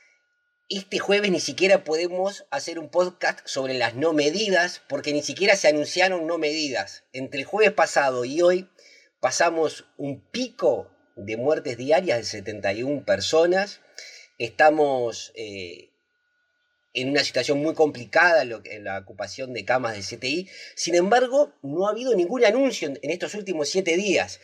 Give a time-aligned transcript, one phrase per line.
[0.68, 5.56] este jueves ni siquiera podemos hacer un podcast sobre las no medidas, porque ni siquiera
[5.56, 7.04] se anunciaron no medidas.
[7.12, 8.68] Entre el jueves pasado y hoy
[9.20, 13.80] pasamos un pico de muertes diarias de 71 personas.
[14.36, 15.90] Estamos eh,
[16.92, 20.50] en una situación muy complicada en la ocupación de camas de CTI.
[20.74, 24.38] Sin embargo, no ha habido ningún anuncio en estos últimos siete días.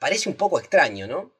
[0.00, 1.37] Parece un poco extraño, ¿no?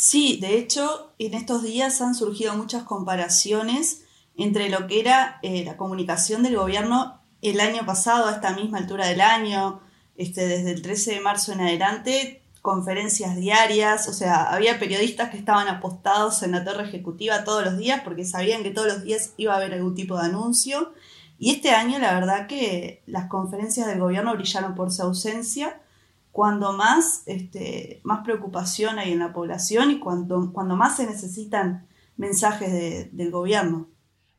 [0.00, 4.04] Sí, de hecho, en estos días han surgido muchas comparaciones
[4.36, 8.78] entre lo que era eh, la comunicación del gobierno el año pasado a esta misma
[8.78, 9.80] altura del año,
[10.16, 15.36] este, desde el 13 de marzo en adelante, conferencias diarias, o sea, había periodistas que
[15.36, 19.32] estaban apostados en la torre ejecutiva todos los días porque sabían que todos los días
[19.36, 20.92] iba a haber algún tipo de anuncio.
[21.40, 25.80] Y este año la verdad que las conferencias del gobierno brillaron por su ausencia,
[26.38, 31.88] cuando más, este, más preocupación hay en la población y cuando, cuando más se necesitan
[32.16, 33.90] mensajes del gobierno.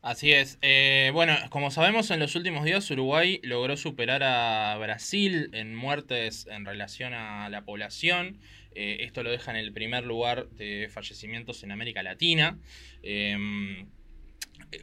[0.02, 0.60] Así es.
[0.62, 6.48] Eh, bueno, como sabemos, en los últimos días Uruguay logró superar a Brasil en muertes
[6.50, 8.40] en relación a la población.
[8.76, 12.58] Eh, esto lo deja en el primer lugar de fallecimientos en América Latina.
[13.04, 13.90] Em,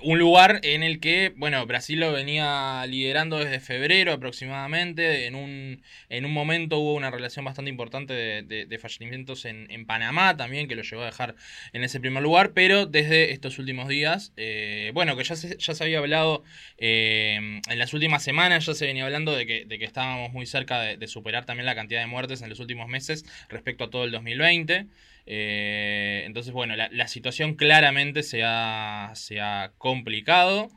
[0.02, 5.26] un lugar en el que, bueno, Brasil lo venía liderando desde febrero aproximadamente.
[5.26, 10.66] En un, en un momento hubo una relación bastante importante de, fallecimientos en, Panamá también,
[10.66, 11.36] que lo llevó a dejar
[11.72, 12.52] en ese primer lugar.
[12.52, 16.42] Pero desde estos últimos días, eh, bueno, que ya se, ya se había hablado
[16.78, 20.46] eh, en las últimas semanas, ya se venía hablando de que, de que estábamos muy
[20.46, 24.04] cerca de, superar también la cantidad de muertes en los últimos meses respecto a todo
[24.04, 24.86] el 2020.
[25.26, 30.70] Eh, entonces, bueno, la, situación claramente se ha, se ha complicado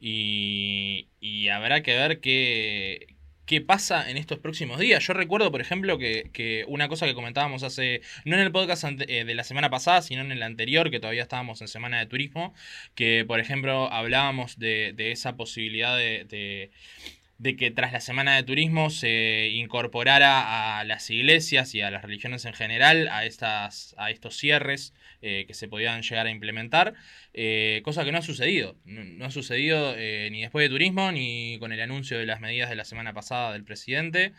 [0.00, 1.08] y,
[1.48, 3.06] habrá que ver qué,
[3.46, 5.06] qué pasa en estos próximos días.
[5.06, 9.24] Yo recuerdo, por ejemplo, que, una cosa que comentábamos hace, no en el podcast eh,
[9.24, 12.54] de la semana pasada, sino en el anterior, que todavía estábamos en Semana de Turismo,
[12.94, 16.70] que, por ejemplo, hablábamos de, de esa posibilidad de
[17.42, 22.44] que tras la semana de turismo se incorporara a las iglesias y a las religiones
[22.44, 26.94] en general a, estas, a estos cierres eh, que se podían llegar a implementar,
[27.32, 28.76] eh, cosa que no ha sucedido.
[28.84, 32.70] No, ha sucedido eh, ni después de turismo ni con el anuncio de las medidas
[32.70, 34.32] de la semana pasada del presidente.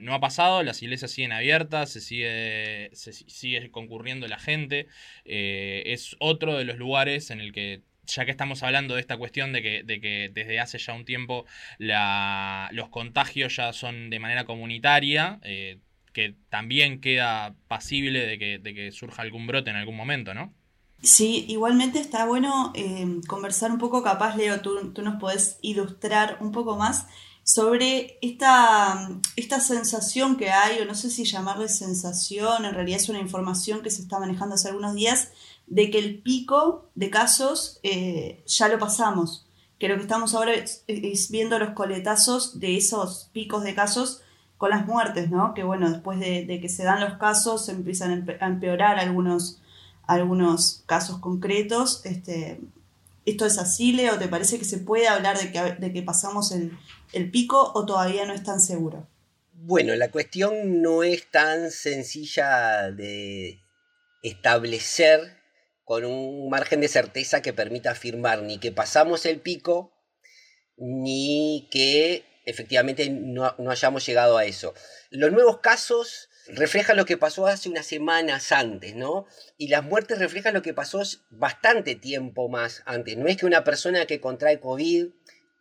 [0.00, 4.88] no ha pasado, las iglesias siguen abiertas, se sigue, se sigue concurriendo la gente.
[5.24, 9.52] es otro de los lugares en el que ya que estamos hablando de esta cuestión
[9.52, 11.44] de que, de que desde hace ya un tiempo
[11.78, 15.78] los contagios ya son de manera comunitaria, eh,
[16.12, 20.52] que también queda pasible de que, de que, surja algún brote en algún momento, ¿no?
[21.00, 26.38] Sí, igualmente está bueno eh, conversar un poco, capaz Leo, tú, tú, nos podés ilustrar
[26.40, 27.06] un poco más
[27.44, 33.08] sobre esta, esta sensación que hay, o no sé si llamarle sensación, en realidad es
[33.08, 35.30] una información que se está manejando hace algunos días,
[35.70, 39.46] de que el pico de casos eh, ya lo pasamos,
[39.78, 40.84] que lo que estamos ahora es,
[41.30, 44.22] viendo los coletazos de esos picos de casos
[44.56, 45.54] con las muertes, ¿no?
[45.54, 49.60] Que bueno, después de, que se dan los casos, empiezan a empeorar algunos,
[50.06, 52.04] algunos casos concretos.
[52.04, 52.60] Este,
[53.24, 54.18] ¿Esto es así, Leo?
[54.18, 56.76] ¿Te parece que se puede hablar de que, de que pasamos el,
[57.12, 59.06] el pico o todavía no es tan seguro?
[59.52, 63.60] Bueno, la cuestión no es tan sencilla de
[64.22, 65.37] establecer
[65.88, 69.94] con un margen de certeza que permita afirmar ni que pasamos el pico,
[70.76, 74.74] ni que efectivamente no, hayamos llegado a eso.
[75.08, 79.24] Los nuevos casos reflejan lo que pasó hace unas semanas antes, ¿no?
[79.56, 81.00] Y las muertes reflejan lo que pasó
[81.30, 83.16] bastante tiempo más antes.
[83.16, 85.06] No es que una persona que contrae COVID,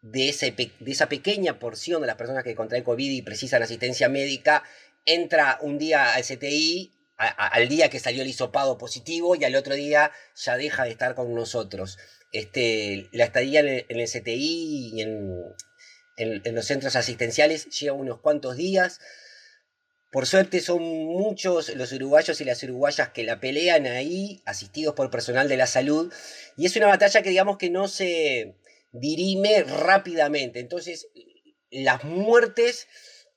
[0.01, 4.09] de, ese, de esa pequeña porción de las personas que contraen COVID y precisan asistencia
[4.09, 4.65] médica,
[5.05, 9.73] entra un día al CTI al día que salió el hisopado positivo y al otro
[9.73, 11.97] día ya deja de estar con nosotros.
[12.31, 18.99] Este, la estadía en el, CTI y en, los centros asistenciales lleva unos cuantos días.
[20.11, 25.09] Por suerte son muchos los uruguayos y las uruguayas que la pelean ahí, asistidos por
[25.09, 26.13] personal de la salud,
[26.55, 28.55] y es una batalla que digamos que no se
[28.91, 30.59] dirime rápidamente.
[30.59, 31.07] Entonces,
[31.71, 32.87] las muertes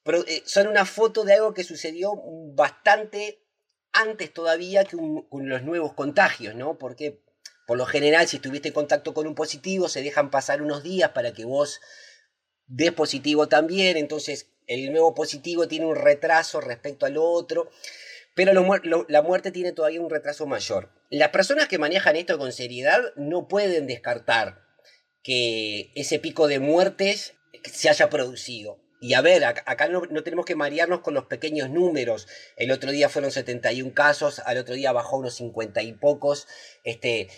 [0.04, 2.12] eh, son una foto de algo que sucedió
[2.54, 3.39] bastante
[3.92, 6.78] antes todavía que con los nuevos contagios, ¿no?
[6.78, 7.22] Porque
[7.66, 11.10] por lo general, si estuviste en contacto con un positivo, se dejan pasar unos días
[11.10, 11.80] para que vos
[12.66, 17.70] des positivo también, entonces el nuevo positivo tiene un retraso respecto al otro,
[18.34, 20.90] pero la muerte tiene todavía un retraso mayor.
[21.10, 24.64] Las personas que manejan esto con seriedad no pueden descartar
[25.22, 27.34] que ese pico de muertes
[27.64, 28.79] se haya producido.
[29.00, 32.28] Y a ver, acá no, tenemos que marearnos con los pequeños números.
[32.56, 36.46] El otro día fueron 71 casos, al otro día bajó unos 50 y pocos.
[36.84, 37.28] Este,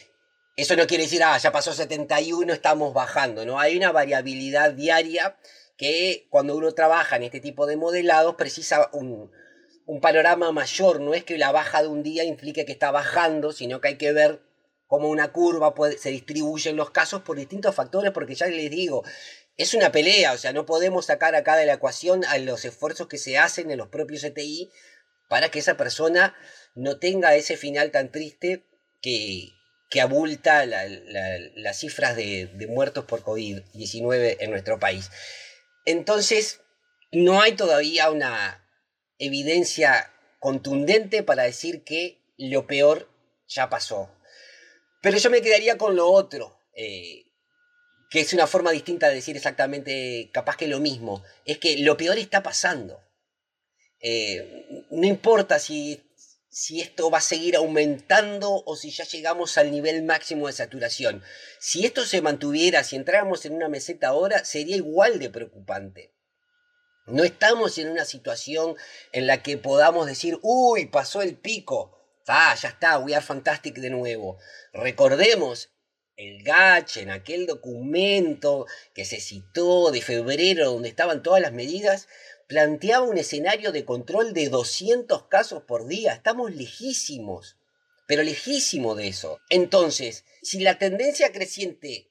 [0.57, 3.61] eso no quiere decir, ah, ya pasó 71, estamos bajando, ¿no?
[3.61, 5.37] Hay una variabilidad diaria
[5.77, 9.31] que cuando uno trabaja en este tipo de modelados precisa un,
[9.87, 11.01] un panorama mayor.
[11.01, 13.99] No es que la baja de un día implique que está bajando, sino que hay
[13.99, 14.43] que ver
[14.87, 19.05] cómo una curva puede, se distribuyen los casos por distintos factores, porque ya les digo,
[19.57, 23.09] es una pelea, o sea, no podemos sacar acá de la ecuación a los esfuerzos
[23.09, 24.71] que se hacen en los propios ETI
[25.29, 26.35] para que esa persona
[26.75, 28.65] no tenga ese final tan triste
[29.01, 29.51] que,
[29.93, 35.11] que abulta las cifras de, muertos por COVID-19 en nuestro país.
[35.85, 36.61] Entonces,
[37.11, 38.67] no hay todavía una
[39.19, 43.11] evidencia contundente para decir que lo peor
[43.47, 44.11] ya pasó.
[45.03, 46.59] Pero yo me quedaría con lo otro.
[46.75, 47.27] Eh,
[48.13, 51.97] que es una forma distinta de decir exactamente, capaz que lo mismo, es que lo
[51.97, 53.01] peor está pasando.
[54.01, 56.03] Eh, no importa si,
[56.51, 61.23] si esto va a seguir aumentando o si ya llegamos al nivel máximo de saturación.
[61.59, 66.13] Si esto se mantuviera, si entráramos en una meseta ahora, sería igual de preocupante.
[67.07, 68.77] No estamos en una situación
[69.13, 71.99] en la que podamos decir, uy, pasó el pico.
[72.29, 74.39] Ah, ya está, we are fantastic de nuevo.
[74.75, 75.72] Recordemos
[76.23, 82.09] el GACH, en aquel documento que se citó de febrero, donde estaban todas las medidas,
[82.47, 86.13] planteaba un escenario de control de 200 casos por día.
[86.13, 87.57] Estamos lejísimos,
[88.07, 89.41] pero lejísimos de eso.
[89.49, 92.11] Entonces, si la tendencia creciente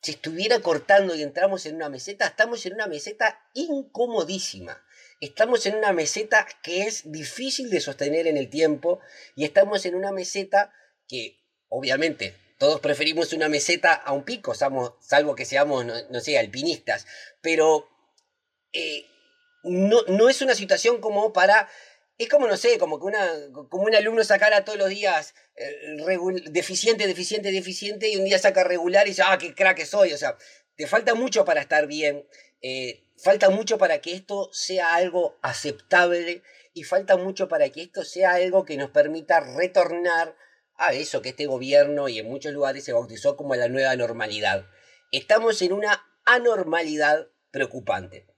[0.00, 4.84] se estuviera cortando y entramos en una meseta, estamos en una meseta incomodísima.
[5.20, 9.00] Estamos en una meseta que es difícil de sostener en el tiempo
[9.34, 10.72] y estamos en una meseta
[11.08, 17.06] que obviamente todos preferimos una meseta a un pico, salvo que seamos, no, sé, alpinistas.
[17.40, 17.88] Pero
[18.72, 19.06] eh,
[19.64, 21.68] no, no, es una situación como para...
[22.16, 23.28] Es como, no sé, como que una,
[23.68, 25.96] como un alumno sacara todos los días eh,
[26.50, 30.12] deficiente, deficiente, deficiente, y un día saca regular y dice, ah, qué crack soy.
[30.12, 30.36] O sea,
[30.76, 32.24] te falta mucho para estar bien,
[32.62, 36.42] eh, falta mucho para que esto sea algo aceptable
[36.72, 40.36] y falta mucho para que esto sea algo que nos permita retornar
[40.76, 44.66] a eso que este gobierno y en muchos lugares se bautizó como la nueva normalidad.
[45.12, 48.33] Estamos en una anormalidad preocupante.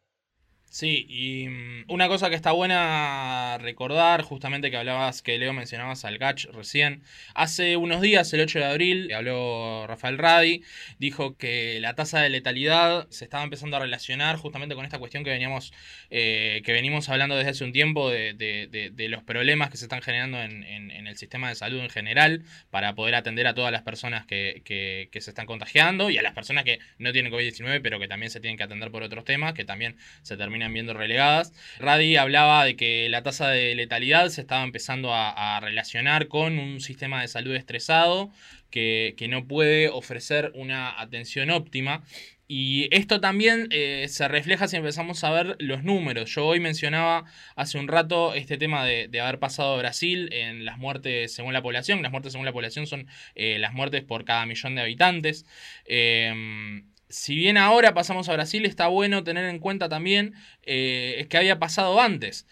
[0.77, 6.05] Sí, y mm, una cosa que está buena recordar, justamente que hablabas, que Leo mencionabas
[6.05, 7.03] al GACH recién,
[7.35, 10.63] hace unos días, el 8 de abril, habló Rafael Radi,
[10.99, 15.25] dijo que la tasa de letalidad se estaba empezando a relacionar justamente con esta cuestión
[15.25, 15.73] que veníamos,
[16.11, 20.03] eh, que venimos hablando desde hace un tiempo de, de, los problemas que se están
[20.03, 23.81] generando en, en, el sistema de salud en general para poder atender a todas las
[23.81, 27.81] personas que, que, que se están contagiando y a las personas que no tienen COVID-19
[27.81, 30.95] pero que también se tienen que atender por otros temas, que también se terminan viendo
[30.95, 31.53] relegadas.
[31.79, 36.81] Radi hablaba de que la tasa de letalidad se estaba empezando a, relacionar con un
[36.81, 38.31] sistema de salud estresado
[38.71, 42.03] que, que no puede ofrecer una atención óptima.
[42.49, 46.33] Y esto también eh, se refleja si empezamos a ver los números.
[46.33, 47.25] Yo hoy mencionaba
[47.57, 51.63] hace un rato este tema de, haber pasado a Brasil en las muertes según la
[51.63, 52.03] población.
[52.03, 55.45] Las muertes según la población son eh, las muertes por cada millón de habitantes.
[55.87, 61.37] Em, si bien ahora pasamos a Brasil, está bueno tener en cuenta también eh, que
[61.37, 62.47] había pasado antes.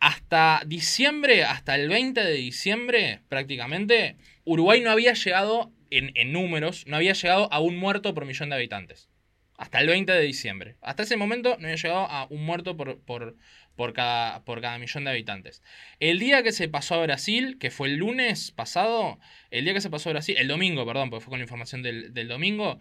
[0.00, 6.96] hasta diciembre, hasta el 20 de diciembre prácticamente, Uruguay no había llegado en, números, no
[6.96, 9.08] había llegado a un muerto por millón de habitantes.
[9.58, 10.76] Hasta el 20 de diciembre.
[10.80, 15.04] Hasta ese momento no había llegado a un muerto por, por, cada, por cada millón
[15.04, 15.62] de habitantes.
[16.00, 19.80] El día que se pasó a Brasil, que fue el lunes pasado, el día que
[19.80, 22.80] se pasó a Brasil, el domingo, perdón, porque fue con la información del domingo,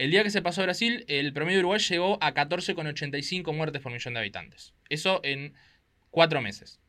[0.00, 3.82] el día que se pasó a Brasil, el promedio de Uruguay llegó a 14,85 muertes
[3.82, 4.72] por millón de habitantes.
[4.88, 5.52] Eso en
[6.08, 6.80] cuatro meses.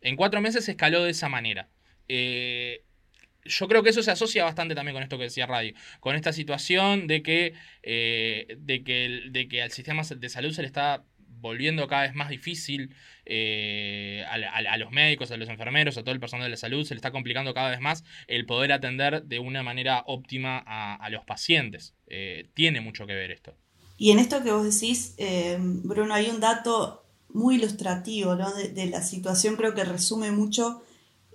[0.00, 1.68] En cuatro meses se escaló de esa manera.
[2.08, 2.82] Eh,
[3.44, 6.32] yo creo que eso se asocia bastante también con esto que decía Radio, con esta
[6.32, 11.04] situación de que, eh, de que, de que al sistema de salud se le está
[11.40, 16.20] volviendo cada vez más difícil eh, a, los médicos, a los enfermeros, a todo el
[16.20, 19.38] personal de la salud, se le está complicando cada vez más el poder atender de
[19.38, 21.94] una manera óptima a, los pacientes.
[22.10, 23.54] Eh, tiene mucho que ver esto.
[23.96, 25.14] Y en esto que vos decís,
[25.58, 30.82] Bruno, hay un dato muy ilustrativo de la situación, creo que resume mucho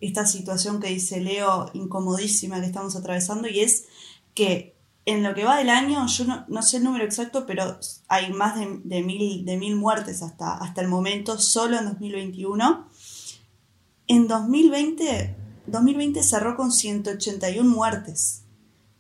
[0.01, 3.85] esta situación que dice Leo incomodísima que estamos atravesando y es
[4.33, 8.33] que en lo que va del año, yo no, sé el número exacto, pero hay
[8.33, 12.89] más de, mil, de mil muertes hasta, hasta el momento, solo en 2021.
[14.07, 15.35] En 2020,
[15.67, 18.44] 2020 cerró con 181 muertes.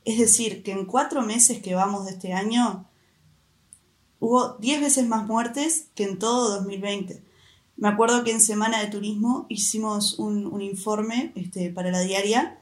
[0.05, 2.87] Es decir, que en cuatro meses que vamos de este año,
[4.19, 7.23] hubo 10 veces más muertes que en todo 2020.
[7.77, 12.59] Me acuerdo que en Semana de Turismo hicimos un, informe este, para la diaria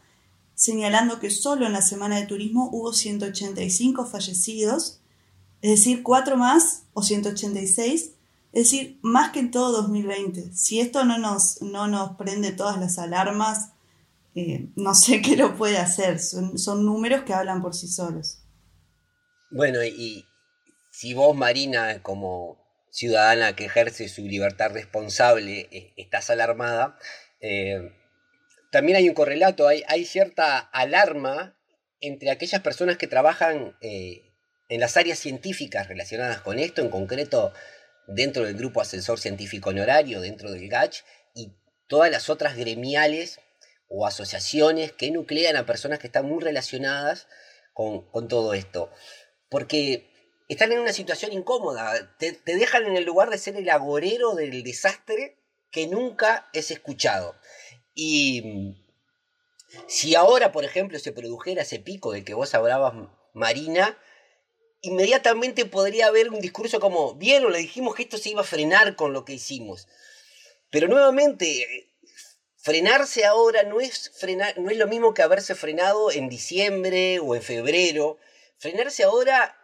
[0.56, 5.00] señalando que solo en la Semana de Turismo hubo 185 fallecidos,
[5.62, 8.14] es decir, cuatro más o 186, es
[8.54, 10.54] decir, más que en todo 2020.
[10.54, 13.73] Si esto no nos, no nos prende todas las alarmas,
[14.36, 16.20] eh, no sé qué lo puede hacer.
[16.20, 18.40] Son, son números que hablan por sí solos.
[19.52, 20.26] Bueno, y
[20.92, 22.64] si vos, Marina, como
[22.94, 26.98] ciudadana que ejerce su libertad responsable, eh, estás alarmada,
[27.42, 27.92] eh,
[28.72, 31.56] también hay un correlato, hay, hay, cierta alarma
[32.02, 34.22] entre aquellas personas que trabajan eh,
[34.70, 37.54] en las áreas científicas relacionadas con esto, en concreto
[38.08, 41.02] dentro del grupo asesor científico honorario, dentro del GACH,
[41.34, 41.54] y
[41.88, 43.40] todas las otras gremiales
[43.96, 47.28] o asociaciones que nuclean a personas que están muy relacionadas
[47.74, 48.90] con, todo esto.
[49.50, 50.10] Porque
[50.50, 54.64] están en una situación incómoda, te, dejan en el lugar de ser el agorero del
[54.64, 55.38] desastre
[55.70, 57.36] que nunca es escuchado.
[57.94, 58.76] Y
[59.88, 62.96] si ahora, por ejemplo, se produjera ese pico del que vos hablabas,
[63.34, 63.96] Marina,
[64.82, 68.46] inmediatamente podría haber un discurso como, bien, o le dijimos que esto se iba a
[68.46, 69.88] frenar con lo que hicimos.
[70.72, 71.93] Pero nuevamente,
[72.64, 74.12] frenarse ahora no es,
[74.56, 78.18] no es lo mismo que haberse frenado en diciembre o en febrero.
[78.58, 79.58] Frenarse ahora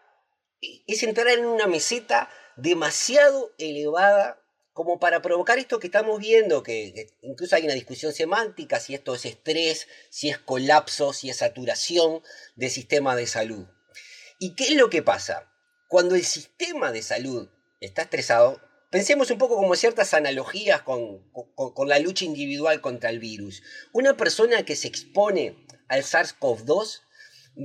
[0.61, 7.09] es entrar en una meseta demasiado elevada como para provocar esto que estamos viendo, que,
[7.21, 12.21] incluso hay una discusión semántica, si esto es estrés, si es colapso, si es saturación
[12.55, 13.65] del sistema de salud.
[14.39, 15.51] ¿Y qué es lo que pasa?
[15.87, 21.23] Cuando el sistema de salud está estresado, pensemos un poco como ciertas analogías con,
[21.87, 23.61] la lucha individual contra el virus.
[23.93, 27.01] Una persona que se expone al SARS-CoV-2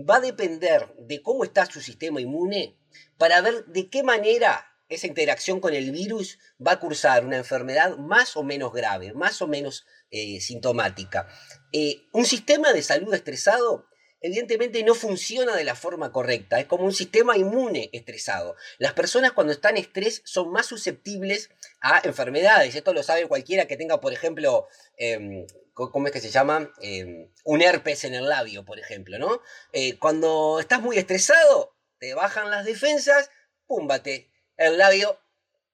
[0.09, 2.79] va a depender de cómo está su sistema inmune
[3.19, 7.97] para ver de qué manera esa interacción con el virus va a cursar una enfermedad
[7.97, 11.27] más o menos grave, más o menos eh, sintomática.
[11.73, 13.87] Eh, un sistema de salud estresado
[14.25, 18.57] evidentemente no funciona de la forma correcta, es como un sistema inmune estresado.
[18.79, 21.51] Las personas cuando están estrés son más susceptibles
[21.83, 24.67] a enfermedades, esto lo sabe cualquiera que tenga, por ejemplo,
[24.97, 26.73] em, ¿cómo es que se llama?
[26.81, 29.43] Em, un herpes en el labio, por ejemplo, ¿no?
[29.75, 33.31] Eh, cuando estás muy estresado, te bajan las defensas,
[33.67, 35.21] púmbate, el labio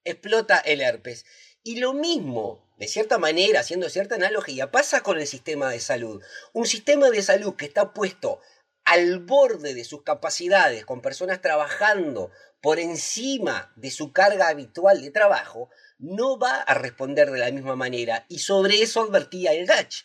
[0.03, 1.25] explota el herpes.
[1.63, 6.23] Y lo mismo, de cierta manera, haciendo cierta analogía, pasa con el sistema de salud.
[6.55, 8.41] Un sistema de salud que está puesto
[8.85, 12.31] al borde de sus capacidades, con personas trabajando
[12.63, 15.69] por encima de su carga habitual de trabajo,
[15.99, 18.25] no va a responder de la misma manera.
[18.31, 20.03] Y sobre eso advertía el GACH.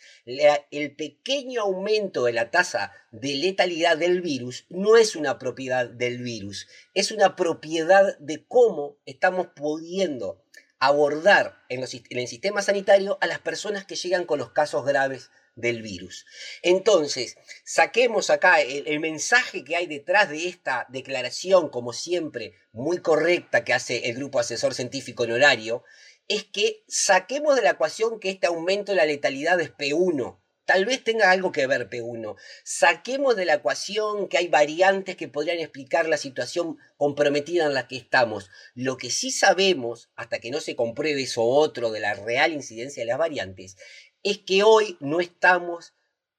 [0.69, 6.21] el pequeño aumento de la tasa de letalidad del virus no es una propiedad del
[6.21, 10.41] virus, es una propiedad de cómo estamos pudiendo
[10.79, 15.81] abordar en, el sistema sanitario a las personas que llegan con los casos graves del
[15.81, 16.25] virus.
[16.61, 23.63] Entonces, saquemos acá el, mensaje que hay detrás de esta declaración, como siempre, muy correcta
[23.63, 25.83] que hace el Grupo Asesor Científico en horario,
[26.27, 30.39] es que saquemos de la ecuación que este aumento de la letalidad es P1.
[30.65, 32.35] Tal vez tenga algo que ver P1.
[32.63, 37.87] Saquemos de la ecuación que hay variantes que podrían explicar la situación comprometida en la
[37.87, 38.49] que estamos.
[38.73, 43.03] Lo que sí sabemos, hasta que no se compruebe eso otro de la real incidencia
[43.03, 43.77] de las variantes,
[44.23, 45.93] es que hoy no estamos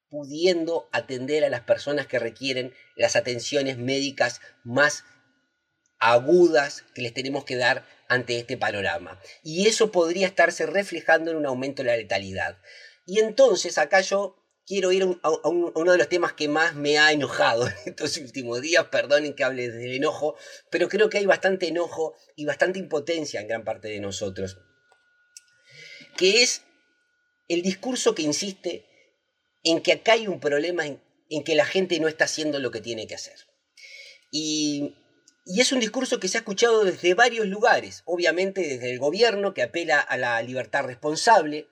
[0.09, 5.05] pudiendo atender a las personas que requieren las atenciones médicas más
[5.99, 9.19] agudas que les tenemos que dar ante este panorama.
[9.43, 12.57] Y eso podría estarse reflejando en un aumento de la letalidad.
[13.07, 14.35] Y entonces acá yo
[14.67, 18.61] quiero ir a, uno de los temas que más me ha enojado en estos últimos
[18.61, 20.35] días, perdonen que hable del enojo,
[20.69, 24.57] pero creo que hay bastante enojo y bastante impotencia en gran parte de nosotros,
[26.17, 26.63] que es
[27.47, 28.85] el discurso que insiste
[29.63, 31.01] en que acá hay un problema en,
[31.45, 33.47] que la gente no está haciendo lo que tiene que hacer.
[34.31, 34.97] Y,
[35.45, 39.53] y, es un discurso que se ha escuchado desde varios lugares, obviamente desde el gobierno
[39.53, 41.69] que apela a la libertad responsable,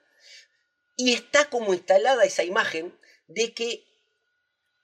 [0.96, 2.92] y está como instalada esa imagen
[3.28, 3.86] de que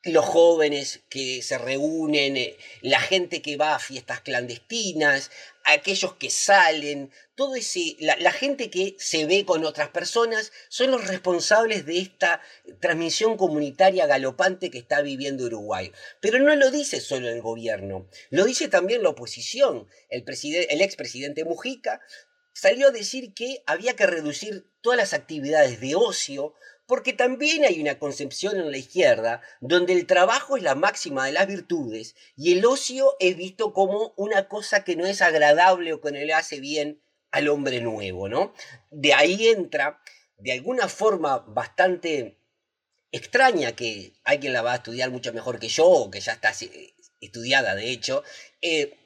[0.05, 5.31] los jóvenes que se reúnen, eh, la gente que va a fiestas clandestinas,
[5.65, 11.07] aquellos que salen, todo ese, la, gente que se ve con otras personas, son los
[11.07, 12.41] responsables de esta
[12.81, 15.93] transmisión comunitaria galopante que está viviendo Uruguay.
[16.21, 19.87] Pero no lo dice solo el gobierno, lo dice también la oposición.
[20.09, 20.25] El,
[20.69, 22.01] el expresidente Mujica
[22.53, 26.55] salió a decir que había que reducir todas las actividades de ocio
[26.87, 31.33] porque también hay una concepción en la izquierda donde el trabajo es la máxima de
[31.33, 36.01] las virtudes y el ocio es visto como una cosa que no es agradable o
[36.01, 38.53] que no le hace bien al hombre nuevo, ¿no?
[38.91, 40.03] De ahí entra,
[40.37, 42.37] de alguna forma bastante
[43.11, 46.53] extraña, que alguien la va a estudiar mucho mejor que yo, o que ya está
[47.21, 48.23] estudiada de hecho,
[48.61, 48.99] eh,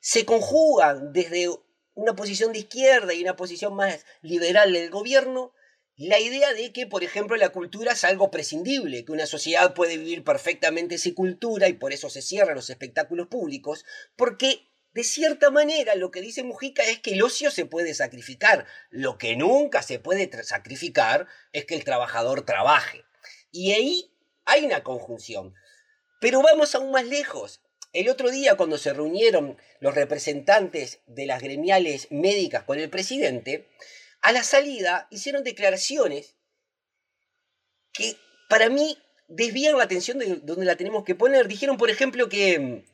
[0.00, 1.50] se conjugan desde
[1.94, 5.52] una posición de izquierda y una posición más liberal del gobierno
[5.96, 9.96] la idea de que, por ejemplo, la cultura es algo prescindible, que una sociedad puede
[9.96, 13.84] vivir perfectamente sin cultura y por eso se cierran los espectáculos públicos,
[14.16, 18.66] porque de cierta manera lo que dice Mujica es que el ocio se puede sacrificar.
[18.90, 23.04] Lo que nunca se puede sacrificar es que el trabajador trabaje.
[23.52, 24.12] Y ahí
[24.46, 25.54] hay una conjunción.
[26.20, 27.60] Pero vamos aún más lejos.
[27.94, 33.70] El otro día, cuando se reunieron los representantes de las gremiales médicas con el presidente,
[34.20, 36.34] a la salida hicieron declaraciones
[37.92, 38.16] que
[38.48, 41.46] para mí desvían la atención de donde la tenemos que poner.
[41.46, 42.84] Dijeron, por ejemplo, que mm,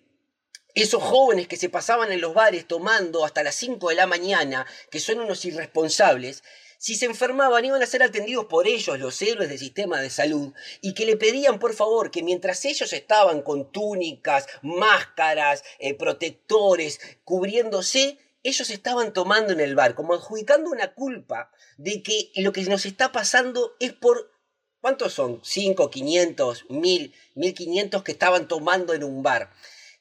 [0.74, 4.66] esos jóvenes que se pasaban en los bares tomando hasta las 5 de la mañana,
[4.90, 6.44] que son unos irresponsables,
[6.80, 10.54] si se enfermaban iban a ser atendidos por ellos, los héroes del sistema de salud,
[10.80, 16.98] y que le pedían por favor que mientras ellos estaban con túnicas, máscaras, eh, protectores,
[17.22, 22.62] cubriéndose, ellos estaban tomando en el bar, como adjudicando una culpa de que lo que
[22.62, 24.32] nos está pasando es por...
[24.80, 25.42] ¿Cuántos son?
[25.42, 29.52] ¿5, 500, 1000, 1500 que estaban tomando en un bar?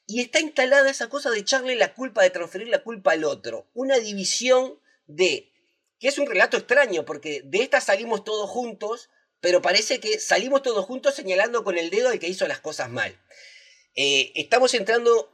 [0.06, 3.66] Y está instalada esa cosa de echarle la culpa, de transferir la culpa al otro.
[3.74, 5.49] Una división de...
[6.00, 9.10] que es un relato extraño, porque de esta salimos todos juntos,
[9.40, 12.88] pero parece que salimos todos juntos señalando con el dedo al que hizo las cosas
[12.90, 13.20] mal.
[13.94, 15.30] Eh, estamos entrando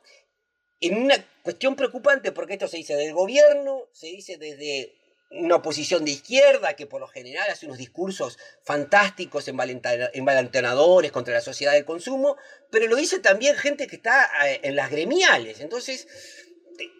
[0.80, 4.92] en una cuestión preocupante porque esto se dice del gobierno, se dice desde
[5.30, 11.40] una oposición de izquierda que por lo general hace unos discursos fantásticos, envalentonadores contra la
[11.40, 12.36] sociedad del consumo,
[12.70, 15.60] pero lo dice también gente que está eh, en las gremiales.
[15.60, 16.08] Entonces,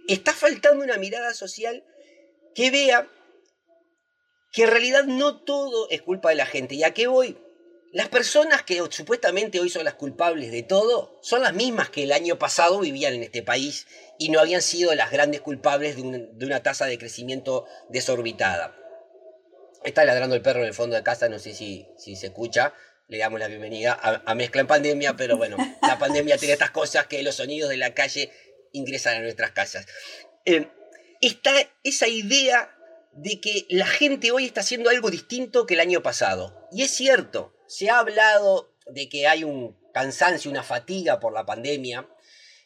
[0.07, 1.85] está faltando una mirada social
[2.55, 3.09] que vea
[4.57, 6.77] que en realidad no todo es culpa de la gente.
[6.77, 7.37] ¿Y a qué voy?
[7.93, 12.13] Las personas que supuestamente hoy son las culpables de todo son las mismas que el
[12.13, 13.87] año pasado vivían en este país
[14.19, 18.75] y no habían sido las grandes culpables de, una tasa de crecimiento desorbitada.
[19.85, 22.73] Está ladrando el perro en el fondo de casa, no sé si, si se escucha.
[23.09, 27.07] Le damos la bienvenida a, Mezcla en Pandemia, pero bueno, la pandemia tiene estas cosas
[27.09, 28.33] que los sonidos de la calle
[28.73, 29.85] ingresan a nuestras casas.
[30.47, 30.67] Eh,
[31.21, 31.53] está
[31.85, 32.76] esa idea
[33.17, 36.69] de que la gente hoy está haciendo algo distinto que el año pasado.
[36.71, 41.47] Y es cierto, se ha hablado de que hay un cansancio, una fatiga por la
[41.47, 42.07] pandemia.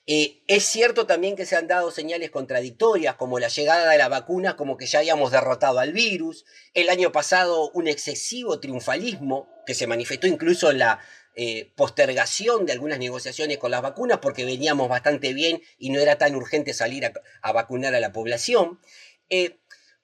[0.07, 4.09] Eh, es cierto también que se han dado señales contradictorias, como la llegada de la
[4.09, 6.45] vacuna, como que ya habíamos derrotado al virus.
[6.75, 11.01] El año pasado un excesivo triunfalismo, que se manifestó incluso en la
[11.37, 16.19] eh, postergación de algunas negociaciones con las vacunas, porque veníamos bastante bien y no era
[16.19, 17.05] tan urgente salir
[17.41, 18.81] a, vacunar a la población.
[19.29, 19.61] Eh,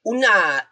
[0.07, 0.71] una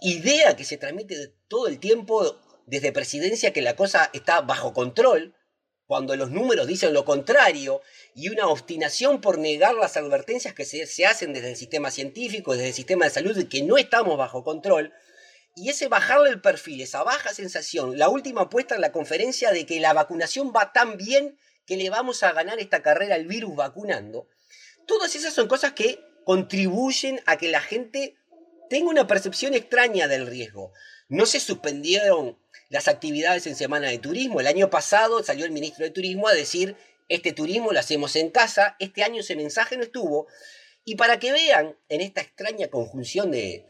[0.00, 5.36] idea que se transmite todo el tiempo desde presidencia que la cosa está bajo control,
[5.84, 7.82] cuando los números dicen lo contrario,
[8.14, 12.68] y una obstinación por negar las advertencias que se, hacen desde el sistema científico, desde
[12.68, 14.94] el sistema de salud, de que no estamos bajo control,
[15.54, 19.66] y ese bajarle el perfil, esa baja sensación, la última apuesta en la conferencia de
[19.66, 23.54] que la vacunación va tan bien que le vamos a ganar esta carrera al virus
[23.54, 24.28] vacunando,
[24.86, 28.14] todas esas son cosas que contribuyen a que la gente
[28.68, 30.74] tenga una percepción extraña del riesgo.
[31.08, 32.38] No se suspendieron
[32.68, 34.38] las actividades en Semana de Turismo.
[34.38, 36.76] El año pasado salió el ministro de Turismo a decir,
[37.08, 40.26] este turismo lo hacemos en casa, este año ese mensaje no estuvo.
[40.84, 43.64] Y para que vean en esta extraña conjunción de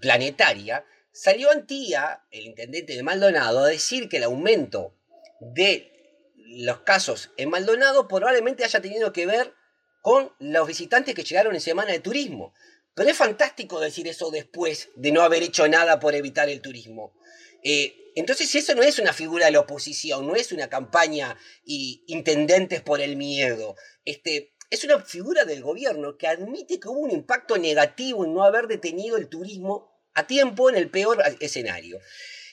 [0.00, 4.96] planetaria, salió Antía, el intendente de Maldonado, a decir que el aumento
[5.38, 5.92] de
[6.34, 9.54] los casos en Maldonado probablemente haya tenido que ver
[10.00, 12.54] con los visitantes que llegaron en Semana de Turismo.
[12.94, 17.14] Pero es fantástico decir eso después de no haber hecho nada por evitar el turismo.
[17.62, 22.02] Eh, entonces, eso no es una figura de la oposición, no es una campaña y
[22.08, 23.76] intendentes por el miedo.
[24.04, 28.42] Este, es una figura del gobierno que admite que hubo un impacto negativo en no
[28.42, 32.00] haber detenido el turismo a tiempo en el peor escenario.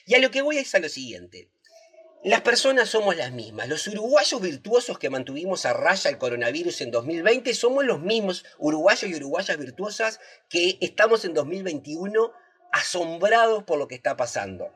[0.06, 1.50] Y a lo que voy es a lo siguiente.
[2.24, 3.68] Las personas somos las mismas.
[3.68, 9.08] Los uruguayos virtuosos que mantuvimos a raya el coronavirus en 2020 somos los mismos uruguayos
[9.08, 12.32] y uruguayas virtuosas que estamos en 2021
[12.72, 14.74] asombrados por lo que está pasando.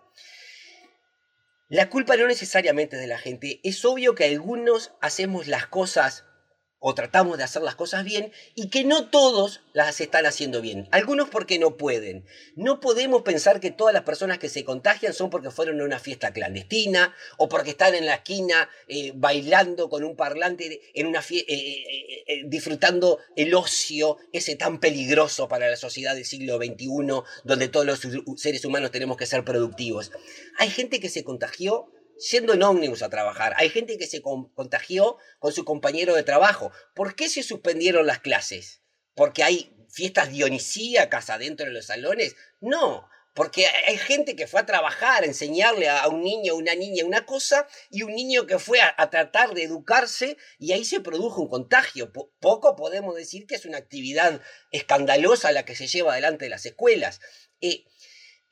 [1.69, 3.61] La culpa no necesariamente es de la gente.
[3.65, 6.25] Es obvio que algunos hacemos las cosas
[6.85, 10.89] o tratamos de hacer las cosas bien y que no todos las están haciendo bien.
[10.91, 12.27] Algunos porque no pueden.
[12.57, 16.01] No podemos pensar que todas las personas que se contagian son porque fueron a una
[16.01, 21.21] fiesta clandestina o porque están en la esquina eh, bailando con un parlante en una
[21.31, 27.69] eh, eh, disfrutando el ocio ese tan peligroso para la sociedad del siglo XXI donde
[27.69, 28.01] todos los
[28.41, 30.11] seres humanos tenemos que ser productivos.
[30.59, 31.93] Hay gente que se contagió
[32.31, 33.55] yendo en ómnibus a trabajar.
[33.57, 36.73] Hay gente que se contagió con su compañero de trabajo.
[36.95, 38.83] ¿Por qué se suspendieron las clases?
[39.15, 42.37] ¿Porque hay fiestas dionisíacas adentro de los salones?
[42.61, 46.75] No, porque hay gente que fue a trabajar, a enseñarle a un niño o una
[46.75, 51.01] niña una cosa, y un niño que fue a, tratar de educarse, y ahí se
[51.01, 52.13] produjo un contagio.
[52.13, 56.67] poco podemos decir que es una actividad escandalosa la que se lleva adelante de las
[56.67, 57.21] escuelas.
[57.61, 57.85] Eh,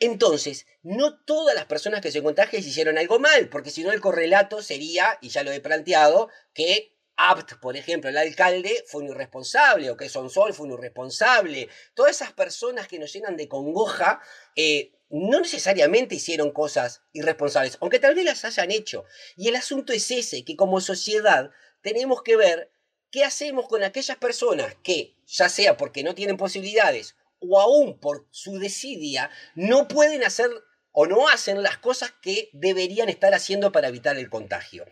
[0.00, 4.00] entonces, no todas las personas que se contagian hicieron algo mal, porque si no el
[4.00, 9.08] correlato sería, y ya lo he planteado, que Abt, por ejemplo, el alcalde, fue un
[9.08, 11.68] irresponsable, o que Sonsol fue un irresponsable.
[11.92, 14.22] Todas esas personas que nos llenan de congoja
[14.56, 19.04] eh, no necesariamente hicieron cosas irresponsables, aunque tal vez las hayan hecho.
[19.36, 21.50] Y el asunto es ese, que como sociedad
[21.82, 22.72] tenemos que ver
[23.10, 28.26] qué hacemos con aquellas personas que, ya sea porque no tienen posibilidades o aún por
[28.30, 30.50] su desidia no pueden hacer
[30.92, 34.84] o no hacen las cosas que deberían estar haciendo para evitar el contagio.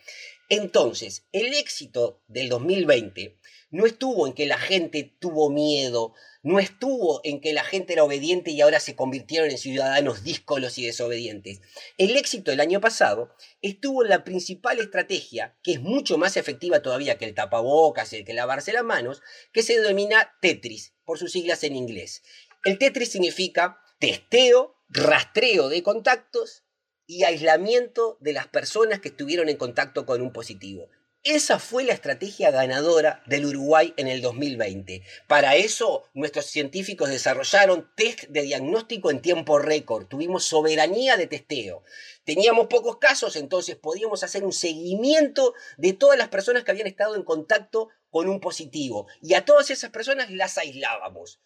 [0.49, 3.39] Entonces, el éxito del 2020
[3.71, 8.05] no estuvo en que la gente tuvo miedo, no estuvo en que la gente era
[8.05, 11.61] obediente y ahora se convirtieron en ciudadanos díscolos y desobedientes.
[11.99, 16.81] El éxito del año pasado estuvo en la principal estrategia, que es mucho más efectiva
[16.81, 19.21] todavía que el tapabocas y el que lavarse las manos,
[19.53, 22.23] que se denomina Tetris, por sus siglas en inglés.
[22.66, 26.64] El Tetris significa testeo, rastreo de contactos
[27.07, 30.90] y aislamiento de las personas que estuvieron en contacto con un positivo.
[31.25, 35.03] Esa fue la estrategia ganadora del Uruguay en el 2020.
[35.27, 40.09] Para eso, nuestros científicos desarrollaron test de diagnóstico en tiempo récord.
[40.09, 41.85] Tuvimos soberanía de testeo.
[42.25, 47.16] Teníamos pocos casos, entonces podíamos hacer un seguimiento de todas las personas que habían estado
[47.16, 49.07] en contacto con un positivo.
[49.23, 51.40] Y a todas esas personas las aislábamos.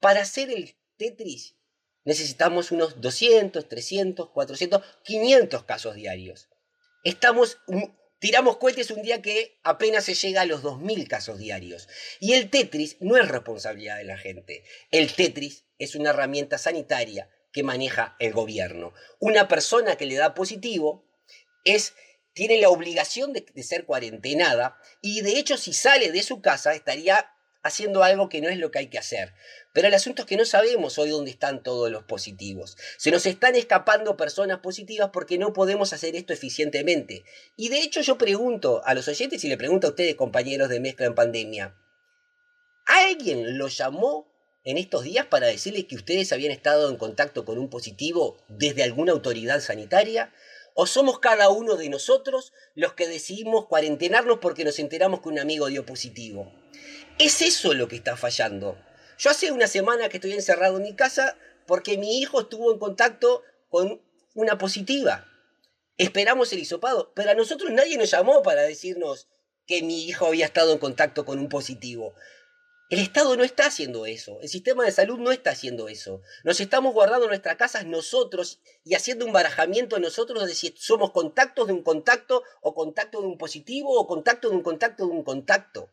[0.00, 1.56] Para hacer el Tetris
[2.04, 6.48] necesitamos unos 200, 300, 400, 500 casos diarios.
[7.04, 7.58] Estamos
[8.18, 11.88] tiramos cohetes un día que apenas se llega a los 2.000 casos diarios.
[12.20, 14.64] Y el Tetris no es responsabilidad de la gente.
[14.90, 18.92] El Tetris es una herramienta sanitaria que maneja el gobierno.
[19.18, 21.08] Una persona que le da positivo
[21.64, 21.94] es,
[22.36, 27.32] tiene la obligación de, ser cuarentenada y de hecho si sale de su casa estaría
[27.62, 29.32] haciendo algo que no es lo que hay que hacer.
[29.72, 32.76] Pero el asunto es que no sabemos hoy dónde están todos los positivos.
[32.98, 37.24] Se nos están escapando personas positivas porque no podemos hacer esto eficientemente.
[37.56, 40.78] Y de hecho yo pregunto a los oyentes y le pregunto a ustedes, compañeros de
[40.78, 41.74] mezcla en pandemia,
[42.84, 44.30] ¿alguien lo llamó
[44.62, 48.82] en estos días para decirles que ustedes habían estado en contacto con un positivo desde
[48.82, 50.34] alguna autoridad sanitaria?
[50.78, 55.38] ¿O somos cada uno de nosotros los que decidimos cuarentenarnos porque nos enteramos que un
[55.38, 56.52] amigo dio positivo?
[57.18, 58.76] Es eso lo que está fallando.
[59.16, 62.78] Yo hace una semana que estoy encerrado en mi casa porque mi hijo estuvo en
[62.78, 64.02] contacto con
[64.34, 65.26] una positiva.
[65.96, 69.28] Esperamos el hisopado, pero a nosotros nadie nos llamó para decirnos
[69.66, 72.12] que mi hijo había estado en contacto con un positivo.
[72.88, 76.22] El Estado no está haciendo eso, el sistema de salud no está haciendo eso.
[76.44, 81.66] Nos estamos guardando nuestras casas nosotros y haciendo un barajamiento nosotros de si somos contactos
[81.66, 85.24] de un contacto o contacto de un positivo o contacto de un contacto de un
[85.24, 85.90] contacto.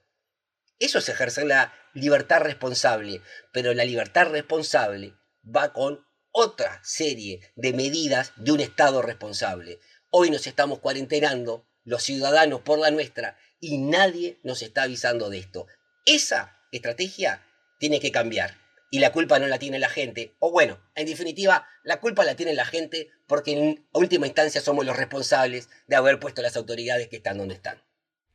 [0.78, 7.74] Eso es ejercer la libertad responsable, pero la libertad responsable va con otra serie de
[7.74, 9.80] medidas de un Estado responsable.
[10.12, 15.40] Hoy nos estamos cuarentenando los ciudadanos por la nuestra y nadie nos está avisando de
[15.40, 15.66] esto.
[16.06, 17.42] Esa estrategia
[17.80, 18.56] tiene que cambiar.
[18.92, 20.34] Y la culpa no la tiene la gente.
[20.40, 24.86] O bueno, en definitiva, la culpa la tiene la gente porque en última instancia somos
[24.86, 27.82] los responsables de haber puesto las autoridades que están donde están.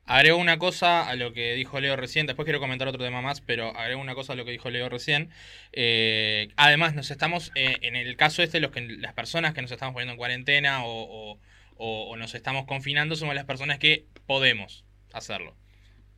[0.04, 3.40] Agrego una cosa a lo que dijo Leo recién, después quiero comentar otro tema más,
[3.40, 5.30] pero agrego una cosa a lo que dijo Leo recién.
[5.72, 9.70] Eh, además, nos estamos, eh, en el caso este, los que, las personas que nos
[9.70, 11.38] estamos poniendo en cuarentena o,
[11.76, 15.54] o nos estamos confinando somos las personas que podemos hacerlo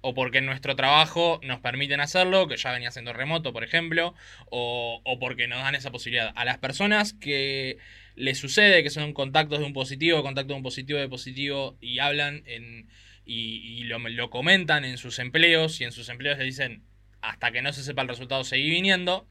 [0.03, 4.15] o porque en nuestro trabajo nos permiten hacerlo, que ya venía siendo remoto, por ejemplo,
[4.51, 6.33] o, porque nos dan esa posibilidad.
[6.37, 7.79] A las personas que
[8.17, 11.99] les sucede que son contactos de un positivo, contacto de un positivo de positivo, y
[11.99, 12.89] hablan en,
[13.25, 16.83] y, lo, lo, comentan en sus empleos, y en sus empleos le dicen,
[17.21, 19.27] hasta que no se sepa el resultado, seguí viniendo,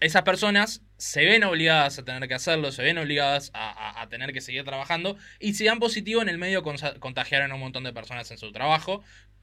[0.00, 4.40] esas personas se ven obligadas a tener que hacerlo, se ven obligadas a, tener que
[4.40, 8.30] seguir trabajando, y si dan positivo en el medio contagiaron a un montón de personas
[8.30, 9.02] en su trabajo,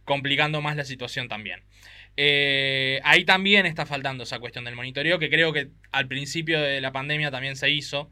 [0.10, 1.62] complicando más la situación también.
[2.18, 6.82] Eh, ahí también está faltando esa cuestión del monitoreo, que creo que al principio de
[6.82, 8.10] la pandemia también se hizo,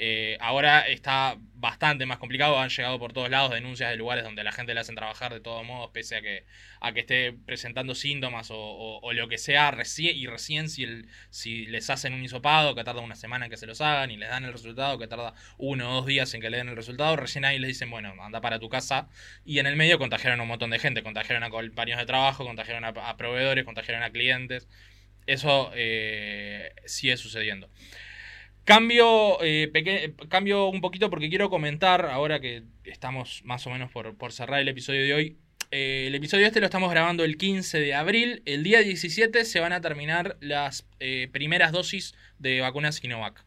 [0.00, 4.44] eh, ahora está bastante más complicado, han llegado por todos lados denuncias de lugares donde
[4.44, 6.44] la gente le hacen trabajar de todos modos, pese a que,
[6.80, 11.90] a que esté presentando síntomas o, lo que sea, y recién si, el, si les
[11.90, 14.44] hacen un hisopado, que tarda una semana en que se los hagan, y les dan
[14.44, 17.44] el resultado, que tarda uno o dos días en que le den el resultado, recién
[17.44, 19.08] ahí les dicen, bueno, anda para tu casa,
[19.44, 22.44] y en el medio contagiaron a un montón de gente, contagiaron a compañeros de trabajo,
[22.44, 24.68] contagiaron a, proveedores, contagiaron a clientes,
[25.26, 27.68] eso eh, sigue sucediendo.
[28.68, 34.30] Cambio, eh, cambio un poquito porque quiero comentar, ahora que estamos más o menos por,
[34.30, 35.38] cerrar el episodio de hoy,
[35.70, 38.42] eh, el episodio este lo estamos grabando el 15 de abril.
[38.44, 43.42] El día 17 se van a terminar las eh, primeras dosis de vacunas Sinovac.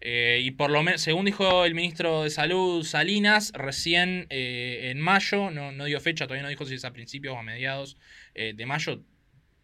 [0.00, 5.72] y por lo menos, según dijo el ministro de Salud Salinas, recién en mayo, no,
[5.72, 7.98] no, dio fecha, todavía no dijo si es a principios o a mediados
[8.34, 9.02] de mayo,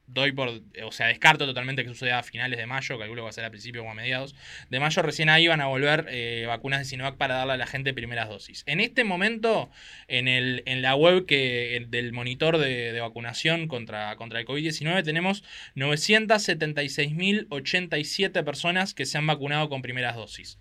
[0.07, 3.31] doy por, o sea, descarto totalmente que suceda a finales de mayo, calculo que va
[3.31, 4.35] a ser a principios o a mediados
[4.71, 7.67] de mayo, recién ahí van a volver eh, vacunas de Sinovac para darle a la
[7.67, 8.63] gente primeras dosis.
[8.67, 9.71] En este momento,
[10.09, 15.05] en, el, en la web que, del monitor de, de vacunación contra, contra el COVID-19
[15.05, 15.45] tenemos
[15.77, 20.59] 976.087 personas que se han vacunado con primeras dosis.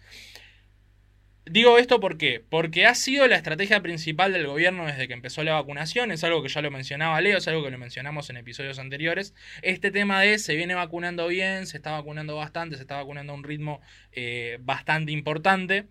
[1.45, 5.53] Digo esto porque porque ha sido la estrategia principal del gobierno desde que empezó la
[5.53, 8.79] vacunación, es algo que ya lo mencionaba Leo, es algo que lo mencionamos en episodios
[8.79, 13.33] anteriores, este tema de se viene vacunando bien, se está vacunando bastante, se está vacunando
[13.33, 13.81] a un ritmo
[14.13, 15.87] eh, bastante importante.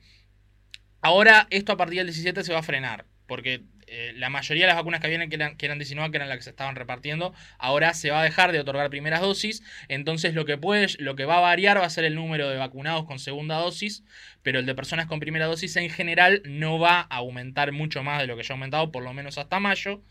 [1.03, 3.63] Ahora esto a partir del 17 se va a frenar, porque
[3.95, 6.31] eh, la mayoría de las vacunas que vienen, que eran, que eran 19, que eran
[6.31, 9.63] las que se estaban repartiendo, ahora se va a dejar de otorgar primeras dosis.
[9.89, 12.57] Entonces lo que, puede, lo que va a variar va a ser el número de
[12.57, 14.03] vacunados con segunda dosis,
[14.43, 18.19] pero el de personas con primera dosis en general no va a aumentar mucho más
[18.19, 20.03] de lo que ya ha aumentado, por lo menos hasta mayo.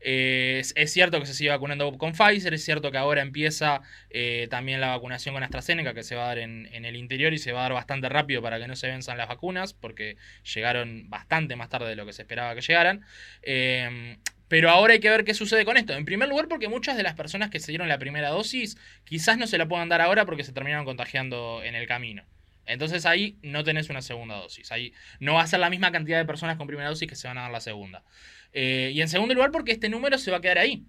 [0.00, 3.80] Eh, es, cierto que se sigue vacunando con Pfizer, es cierto que ahora empieza
[4.10, 7.38] eh, también la vacunación con AstraZeneca que se va a dar en, el interior y
[7.38, 10.16] se va a dar bastante rápido para que no se venzan las vacunas porque
[10.54, 13.04] llegaron bastante más tarde de lo que se esperaba que llegaran.
[13.42, 14.16] Eh,
[14.48, 15.92] pero ahora hay que ver qué sucede con esto.
[15.94, 19.38] En primer lugar, porque muchas de las personas que se dieron la primera dosis quizás
[19.38, 22.24] no se la puedan dar ahora porque se terminaron contagiando en el camino.
[22.66, 24.70] Entonces ahí no tenés una segunda dosis.
[24.72, 27.28] Ahí no va a ser la misma cantidad de personas con primera dosis que se
[27.28, 28.02] van a dar la segunda.
[28.58, 30.82] Eh, y en segundo lugar, porque este número se va a quedar ahí.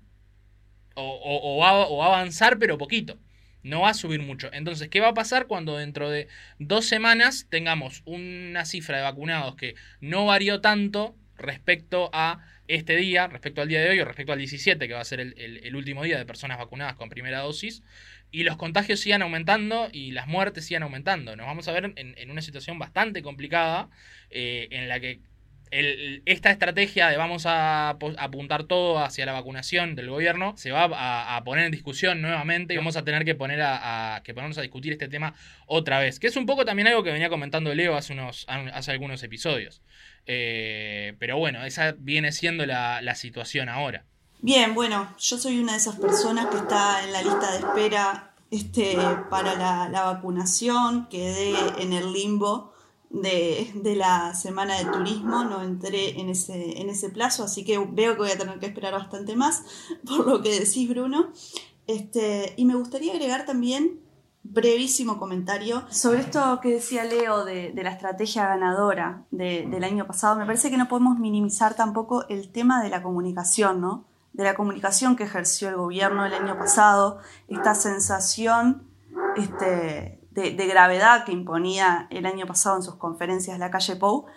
[0.96, 3.20] O, va, a avanzar, pero poquito.
[3.62, 4.50] No va a subir mucho.
[4.54, 9.58] Entonces, ¿qué va a pasar cuando dentro de dos semanas tengamos una cifra de vacunados
[9.58, 14.32] que no varió tanto respecto a este día, respecto al día de hoy o respecto
[14.32, 17.84] al 17, que va a ser el, último día de personas vacunadas con primera dosis,
[18.32, 21.36] y los contagios sigan aumentando y las muertes sigan aumentando.
[21.36, 23.90] Nos vamos a ver en, una situación bastante complicada
[24.30, 25.20] eh, en la que
[25.72, 31.44] esta estrategia de vamos a, apuntar todo hacia la vacunación del gobierno se va a,
[31.44, 34.94] poner en discusión nuevamente y vamos a tener que poner a, que ponernos a discutir
[34.94, 35.34] este tema
[35.66, 36.20] otra vez.
[36.20, 39.82] Que es un poco también algo que venía comentando Leo hace unos hace algunos episodios.
[40.26, 44.06] Eh, pero bueno, esa viene siendo la, situación ahora.
[44.40, 48.34] Bien, bueno, yo soy una de esas personas que está en la lista de espera
[48.52, 48.96] este,
[49.30, 52.74] para la, la vacunación, quedé en el limbo
[53.10, 58.14] de, la semana de turismo, no entré en ese, en ese plazo, así que veo
[58.14, 59.64] que voy a tener que esperar bastante más,
[60.06, 61.32] por lo que decís, Bruno.
[61.88, 64.02] Este, y me gustaría agregar también
[64.44, 70.38] brevísimo comentario sobre esto que decía Leo de, la estrategia ganadora del año pasado.
[70.38, 74.06] Me parece que no podemos minimizar tampoco el tema de la comunicación, ¿no?
[74.34, 78.84] De la comunicación que ejerció el gobierno el año pasado, esta sensación
[79.36, 84.28] este, de, gravedad que imponía el año pasado en sus conferencias la calle Pou,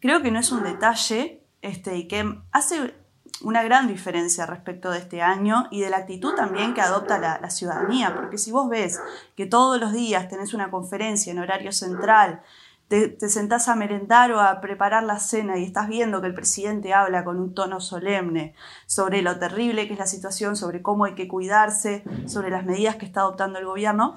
[0.00, 2.94] creo que no es un detalle este, y que hace
[3.42, 7.50] una gran diferencia respecto de este año y de la actitud también que adopta la,
[7.50, 9.00] ciudadanía, porque si vos ves
[9.34, 12.42] que todos los días tenés una conferencia en horario central,
[12.88, 16.34] te, te, sentás a merendar o a preparar la cena y estás viendo que el
[16.34, 18.54] presidente habla con un tono solemne
[18.86, 22.96] sobre lo terrible que es la situación, sobre cómo hay que cuidarse, sobre las medidas
[22.96, 24.14] que está adoptando el gobierno,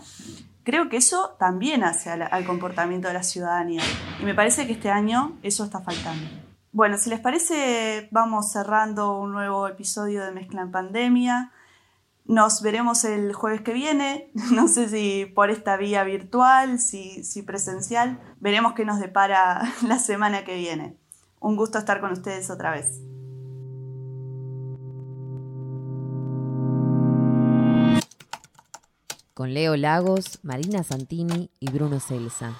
[0.70, 3.82] creo que eso también hace al, comportamiento de la ciudadanía.
[4.22, 6.30] Y me parece que este año eso está faltando.
[6.72, 11.52] Bueno, si les parece, vamos cerrando un nuevo episodio de Mezcla en Pandemia.
[12.26, 17.42] Nos veremos el jueves que viene, no sé si por esta vía virtual, si, si
[17.42, 18.20] presencial.
[18.40, 20.96] Veremos qué nos depara la semana que viene.
[21.40, 23.02] Un gusto estar con ustedes otra vez.
[29.40, 32.60] Con Leo Lagos, Marina Santini y Bruno Celsa.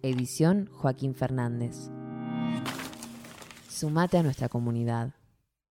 [0.00, 1.90] Edición Joaquín Fernández.
[3.68, 5.12] Sumate a nuestra comunidad.